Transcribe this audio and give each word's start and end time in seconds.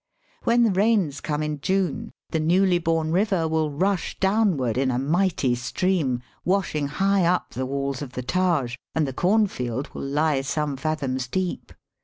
When 0.45 0.63
the 0.63 0.71
rains 0.71 1.21
come 1.21 1.43
in 1.43 1.61
June 1.61 2.11
the 2.31 2.39
newly 2.39 2.79
bom 2.79 3.11
river 3.11 3.47
will 3.47 3.69
rush 3.69 4.19
downward 4.19 4.75
in 4.75 4.89
a 4.89 4.97
mighty 4.97 5.53
stream, 5.53 6.23
washing 6.43 6.87
high 6.87 7.23
up 7.23 7.51
the 7.51 7.67
walls 7.67 8.01
of 8.01 8.13
the 8.13 8.23
Taj, 8.23 8.73
and 8.95 9.07
the 9.07 9.13
cornfield 9.13 9.93
will 9.93 10.01
lie 10.01 10.41
some 10.41 10.75
fathoms 10.75 11.27
deep. 11.27 11.71